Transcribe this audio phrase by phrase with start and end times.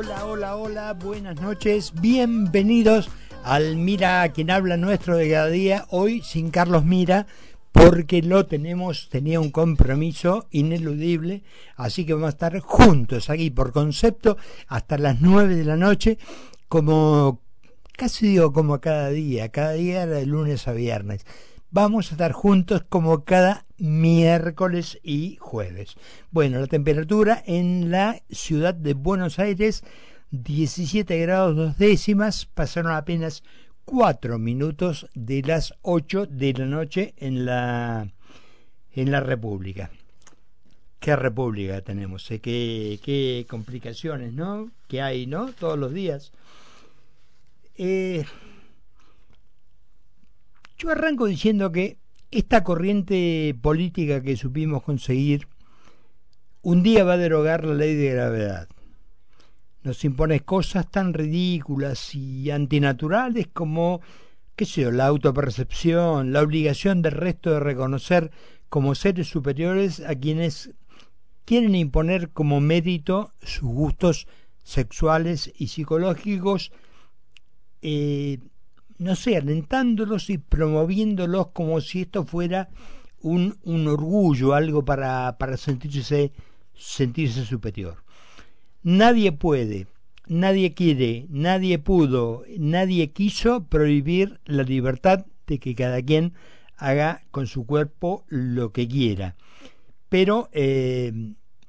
[0.00, 3.10] Hola, hola, hola, buenas noches, bienvenidos
[3.42, 7.26] al Mira quien habla nuestro de cada día, hoy sin Carlos Mira,
[7.72, 11.42] porque lo tenemos, tenía un compromiso ineludible,
[11.74, 14.36] así que vamos a estar juntos aquí por concepto
[14.68, 16.16] hasta las 9 de la noche,
[16.68, 17.40] como
[17.96, 21.26] casi digo como cada día, cada día de lunes a viernes.
[21.72, 25.96] Vamos a estar juntos como cada miércoles y jueves.
[26.30, 29.84] Bueno, la temperatura en la ciudad de Buenos Aires,
[30.30, 33.42] 17 grados dos décimas, pasaron apenas
[33.84, 38.12] 4 minutos de las 8 de la noche en la,
[38.92, 39.90] en la República.
[41.00, 42.28] ¿Qué república tenemos?
[42.30, 42.40] ¿Eh?
[42.40, 44.70] ¿Qué, qué complicaciones, ¿no?
[44.88, 45.52] Que hay, ¿no?
[45.52, 46.32] Todos los días.
[47.76, 48.24] Eh,
[50.76, 51.98] yo arranco diciendo que
[52.30, 55.48] esta corriente política que supimos conseguir
[56.62, 58.68] un día va a derogar la ley de gravedad.
[59.82, 64.00] Nos impone cosas tan ridículas y antinaturales como,
[64.56, 68.30] qué sé yo, la autopercepción, la obligación del resto de reconocer
[68.68, 70.72] como seres superiores a quienes
[71.46, 74.26] quieren imponer como mérito sus gustos
[74.62, 76.72] sexuales y psicológicos
[77.80, 78.40] eh,
[78.98, 82.68] no sé, alentándolos y promoviéndolos como si esto fuera
[83.20, 86.32] un, orgullo, algo para, para sentirse,
[86.74, 88.02] sentirse superior.
[88.82, 89.86] Nadie puede,
[90.26, 96.34] nadie quiere, nadie pudo, nadie quiso prohibir la libertad de que cada quien
[96.76, 99.36] haga con su cuerpo lo que quiera.
[100.08, 101.12] Pero eh,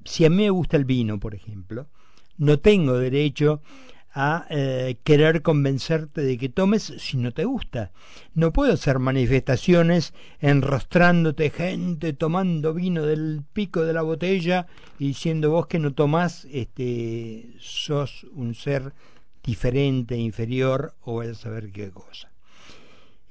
[0.05, 1.88] si a mí me gusta el vino, por ejemplo,
[2.38, 3.61] no tengo derecho
[4.22, 7.94] a eh, querer convencerte de que tomes si no te gusta.
[8.34, 14.67] No puedo hacer manifestaciones enrostrándote gente tomando vino del pico de la botella
[15.00, 18.92] y diciendo vos que no tomás, este, sos un ser
[19.42, 22.30] diferente, inferior o a saber qué cosa.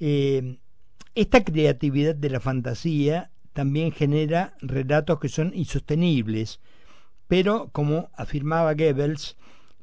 [0.00, 0.56] Eh,
[1.14, 6.60] esta creatividad de la fantasía también genera relatos que son insostenibles,
[7.26, 9.36] pero como afirmaba Goebbels,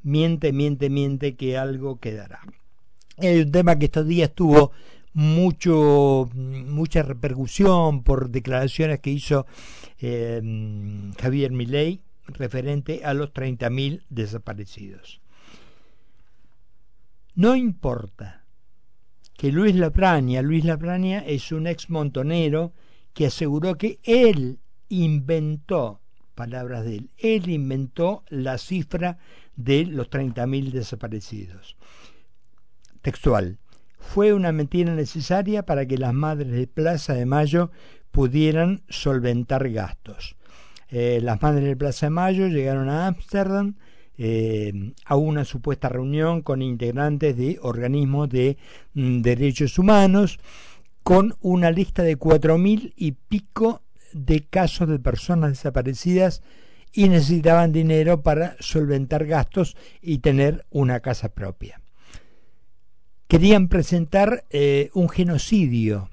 [0.05, 2.39] miente, miente, miente que algo quedará.
[3.17, 4.71] Es un tema que estos días tuvo
[5.13, 9.45] mucho mucha repercusión por declaraciones que hizo
[9.99, 10.41] eh,
[11.19, 15.21] Javier Milei referente a los 30.000 desaparecidos.
[17.33, 18.43] No importa
[19.37, 22.73] que Luis Lapraña, Luis Lapraña es un ex montonero
[23.13, 26.01] que aseguró que él inventó,
[26.35, 29.17] palabras de él, él inventó la cifra
[29.55, 31.77] de los 30.000 desaparecidos.
[33.01, 33.57] Textual.
[33.99, 37.71] Fue una mentira necesaria para que las madres de Plaza de Mayo
[38.11, 40.35] pudieran solventar gastos.
[40.89, 43.75] Eh, las madres de Plaza de Mayo llegaron a Ámsterdam
[44.17, 48.57] eh, a una supuesta reunión con integrantes de organismos de
[48.93, 50.39] mm, derechos humanos
[51.03, 53.81] con una lista de cuatro mil y pico
[54.13, 56.41] de casos de personas desaparecidas
[56.95, 61.81] y necesitaban dinero para solventar gastos y tener una casa propia.
[63.27, 66.09] Querían presentar eh, un genocidio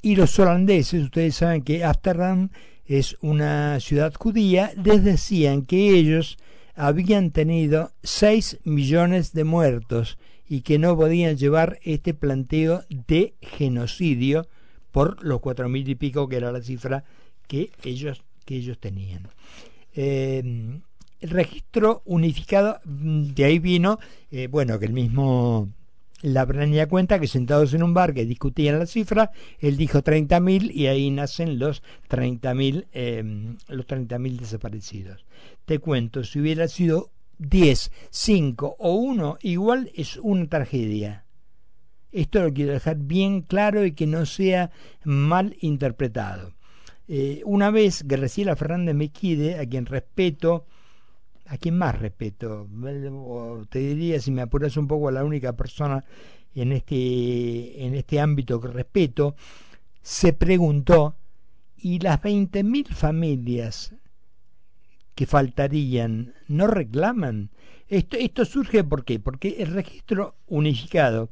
[0.00, 2.50] y los holandeses, ustedes saben que Amsterdam
[2.86, 6.38] es una ciudad judía, les decían que ellos
[6.74, 10.18] habían tenido 6 millones de muertos
[10.48, 14.46] y que no podían llevar este planteo de genocidio
[14.92, 17.04] por los cuatro mil y pico que era la cifra
[17.46, 19.28] que ellos, que ellos tenían.
[20.02, 20.42] Eh,
[21.20, 23.98] el registro unificado, mm, de ahí vino,
[24.30, 25.68] eh, bueno, que el mismo
[26.22, 30.70] la planilla cuenta que sentados en un bar que discutían la cifra, él dijo 30.000
[30.70, 33.22] y ahí nacen los 30.000 eh,
[33.68, 35.26] los 30.000 desaparecidos.
[35.66, 41.26] Te cuento, si hubiera sido 10, 5 o 1, igual es una tragedia.
[42.10, 44.70] Esto lo quiero dejar bien claro y que no sea
[45.04, 46.54] mal interpretado.
[47.12, 50.66] Eh, una vez Graciela Fernández Mequide, a quien respeto,
[51.46, 52.68] a quien más respeto,
[53.68, 56.04] te diría, si me apuras un poco, a la única persona
[56.54, 59.34] en este, en este ámbito que respeto,
[60.00, 61.16] se preguntó,
[61.76, 63.92] ¿y las 20.000 familias
[65.16, 67.50] que faltarían no reclaman?
[67.88, 69.18] Esto, esto surge ¿por qué?
[69.18, 71.28] Porque el registro unificado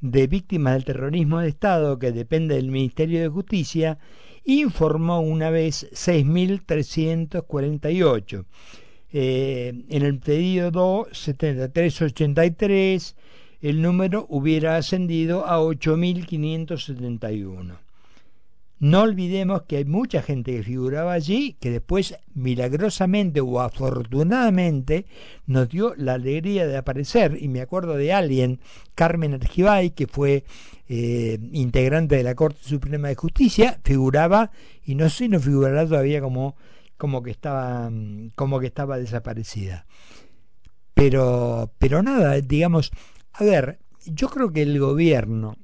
[0.00, 3.96] de víctimas del terrorismo de Estado, que depende del Ministerio de Justicia,
[4.44, 8.44] informó una vez 6.348.
[9.12, 13.16] Eh, en el pedido 7383
[13.60, 17.89] el número hubiera ascendido a 8.571.
[18.80, 25.04] no olvidemos que hay mucha gente que figuraba allí que después milagrosamente o afortunadamente
[25.46, 28.58] nos dio la alegría de aparecer y me acuerdo de alguien,
[28.94, 30.44] Carmen Argibay, que fue
[30.88, 34.50] eh, integrante de la Corte Suprema de Justicia, figuraba
[34.82, 36.56] y no sé, no figurará todavía como,
[36.96, 37.90] como que estaba
[38.34, 39.84] como que estaba desaparecida.
[40.94, 42.92] Pero, pero nada, digamos,
[43.34, 45.56] a ver, yo creo que el gobierno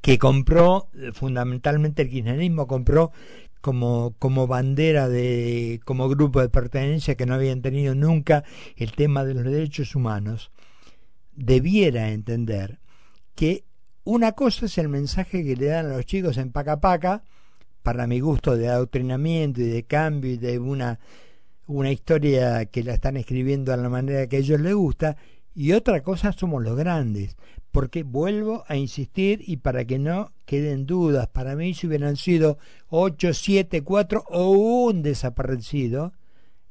[0.00, 3.12] que compró, eh, fundamentalmente el kirchnerismo compró
[3.60, 8.44] como, como bandera de, como grupo de pertenencia que no habían tenido nunca
[8.76, 10.50] el tema de los derechos humanos,
[11.34, 12.78] debiera entender
[13.34, 13.64] que
[14.04, 17.22] una cosa es el mensaje que le dan a los chicos en Paca Paca,
[17.82, 20.98] para mi gusto de adoctrinamiento y de cambio y de una,
[21.66, 25.16] una historia que la están escribiendo a la manera que a ellos les gusta,
[25.54, 27.36] y otra cosa somos los grandes,
[27.78, 32.58] porque vuelvo a insistir y para que no queden dudas, para mí si hubieran sido
[32.88, 36.12] 8, 7, 4 o un desaparecido,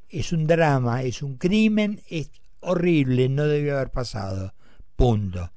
[0.09, 4.53] es un drama, es un crimen, es horrible, no debió haber pasado,
[4.97, 5.53] punto.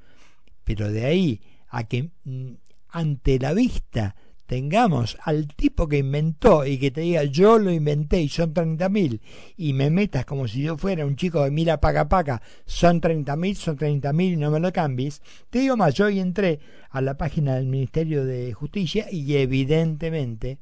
[0.63, 2.53] Pero de ahí a que mm,
[2.91, 4.15] ante la vista
[4.51, 9.21] tengamos al tipo que inventó y que te diga yo lo inventé y son 30.000
[9.57, 13.55] y me metas como si yo fuera un chico de mira paga paga, son 30.000,
[13.55, 15.23] son 30.000 y no me lo cambies.
[15.51, 16.59] Te digo más, yo hoy entré
[16.91, 20.59] a la página del Ministerio de Justicia y evidentemente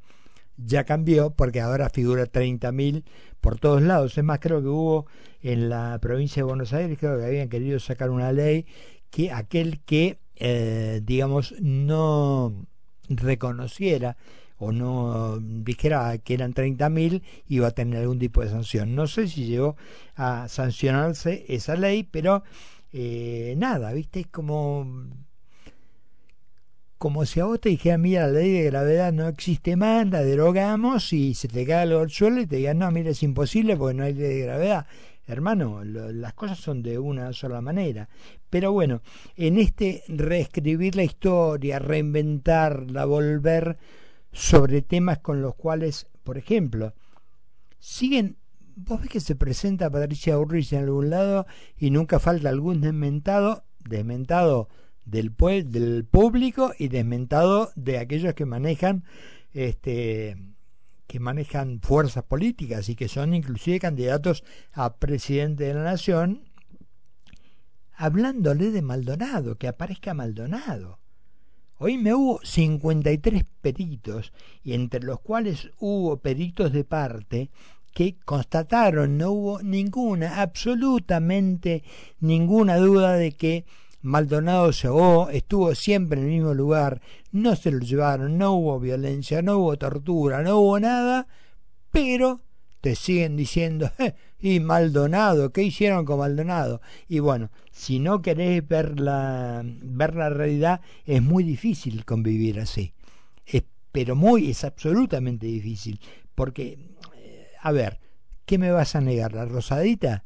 [0.58, 3.04] ya cambió porque ahora figura 30.000
[3.40, 4.18] por todos lados.
[4.18, 5.06] Es más, creo que hubo
[5.40, 8.66] en la provincia de Buenos Aires, creo que habían querido sacar una ley
[9.08, 12.66] que aquel que, eh, digamos, no
[13.08, 14.16] reconociera
[14.58, 18.94] o no dijera que eran 30.000 iba a tener algún tipo de sanción.
[18.94, 19.76] No sé si llegó
[20.16, 22.42] a sancionarse esa ley, pero
[22.92, 24.20] eh, nada, ¿viste?
[24.20, 25.06] Es como
[26.98, 30.22] como si a vos te dijera, mira, la ley de gravedad no existe más, la
[30.24, 33.76] derogamos y se te cae algo al suelo y te digan, no, mira, es imposible
[33.76, 34.86] porque no hay ley de gravedad.
[35.28, 38.08] Hermano, las cosas son de una sola manera.
[38.48, 39.02] Pero bueno,
[39.36, 43.76] en este reescribir la historia, reinventarla, volver
[44.32, 46.94] sobre temas con los cuales, por ejemplo,
[47.78, 48.38] siguen,
[48.74, 51.46] vos ves que se presenta Patricia Urrich en algún lado
[51.76, 54.70] y nunca falta algún desmentado, desmentado
[55.04, 55.34] del,
[55.66, 59.04] del público y desmentado de aquellos que manejan
[59.52, 60.38] este
[61.08, 66.42] que manejan fuerzas políticas y que son inclusive candidatos a presidente de la nación,
[67.94, 71.00] hablándole de Maldonado, que aparezca Maldonado.
[71.78, 74.32] Hoy me hubo 53 peritos,
[74.62, 77.50] y entre los cuales hubo peritos de parte
[77.94, 81.84] que constataron, no hubo ninguna, absolutamente
[82.20, 83.64] ninguna duda de que
[84.00, 87.00] Maldonado ahogó, estuvo siempre en el mismo lugar,
[87.32, 91.26] no se lo llevaron, no hubo violencia, no hubo tortura, no hubo nada,
[91.90, 92.40] pero
[92.80, 93.90] te siguen diciendo,
[94.38, 96.80] y Maldonado, ¿qué hicieron con Maldonado?
[97.08, 102.94] Y bueno, si no querés ver la, ver la realidad, es muy difícil convivir así.
[103.44, 106.00] Es, pero muy, es absolutamente difícil.
[106.34, 106.78] Porque,
[107.16, 107.98] eh, a ver,
[108.46, 109.32] ¿qué me vas a negar?
[109.32, 110.22] ¿La rosadita?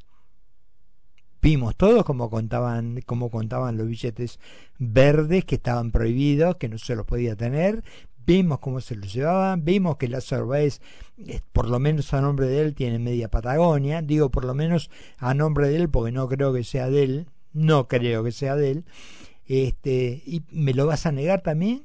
[1.43, 4.39] Vimos todos como contaban, como contaban los billetes
[4.79, 7.83] verdes que estaban prohibidos, que no se los podía tener,
[8.25, 10.79] vimos cómo se los llevaban, vimos que la Báez,
[11.27, 14.89] eh, por lo menos a nombre de él, tiene media Patagonia, digo por lo menos
[15.17, 18.55] a nombre de él, porque no creo que sea de él, no creo que sea
[18.55, 18.85] de él,
[19.45, 21.83] este, y me lo vas a negar también,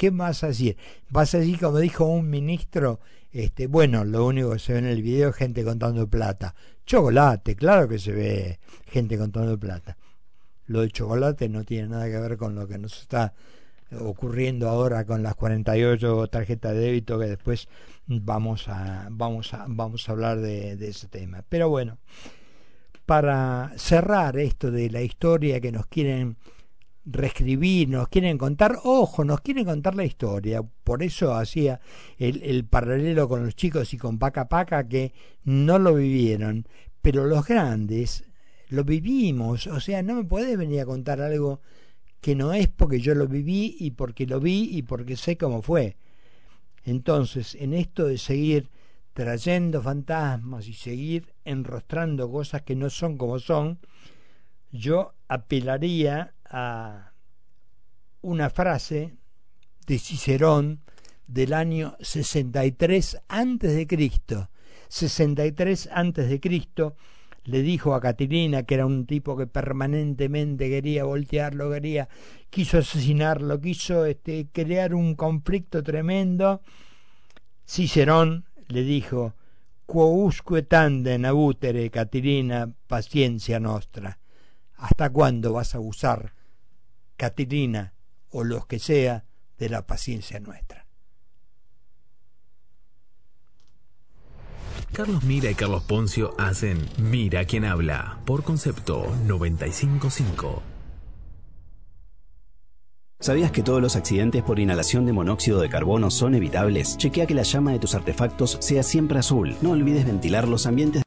[0.00, 0.78] ¿qué vas a decir?
[1.10, 3.00] Vas a decir como dijo un ministro,
[3.32, 6.54] este, bueno, lo único que se ve en el video es gente contando plata.
[6.86, 9.98] Chocolate, claro que se ve gente contando plata.
[10.68, 13.34] Lo de chocolate no tiene nada que ver con lo que nos está
[14.00, 17.68] ocurriendo ahora con las 48 tarjetas de débito que después
[18.06, 21.44] vamos a vamos a vamos a hablar de, de ese tema.
[21.46, 21.98] Pero bueno,
[23.04, 26.38] para cerrar esto de la historia que nos quieren
[27.04, 30.62] reescribir, nos quieren contar, ojo, nos quieren contar la historia.
[30.62, 31.80] Por eso hacía
[32.18, 35.12] el, el, paralelo con los chicos y con Paca Paca que
[35.44, 36.66] no lo vivieron.
[37.02, 38.24] Pero los grandes
[38.68, 39.66] lo vivimos.
[39.66, 41.60] O sea, no me puedes venir a contar algo
[42.20, 45.62] que no es porque yo lo viví y porque lo vi y porque sé cómo
[45.62, 45.96] fue.
[46.84, 48.70] Entonces, en esto de seguir
[49.12, 53.78] trayendo fantasmas y seguir enrostrando cosas que no son como son,
[54.70, 57.12] yo apelaría a
[58.22, 59.16] una frase
[59.86, 60.80] de Cicerón
[61.26, 64.50] del año 63 antes de Cristo.
[64.88, 66.96] 63 antes de Cristo,
[67.44, 72.08] le dijo a Catilina, que era un tipo que permanentemente quería voltearlo, quería,
[72.50, 76.60] quiso asesinarlo, quiso este, crear un conflicto tremendo,
[77.66, 79.34] Cicerón le dijo,
[79.86, 84.18] quousque tandem abutere, Catilina, paciencia nostra.
[84.76, 86.32] ¿Hasta cuándo vas a usar,
[87.20, 87.92] Catilina,
[88.30, 89.26] o los que sea,
[89.58, 90.86] de la paciencia nuestra?
[94.94, 100.62] Carlos Mira y Carlos Poncio hacen Mira quien habla por concepto 955.
[103.22, 106.96] ¿Sabías que todos los accidentes por inhalación de monóxido de carbono son evitables?
[106.96, 109.54] Chequea que la llama de tus artefactos sea siempre azul.
[109.60, 110.98] No olvides ventilar los ambientes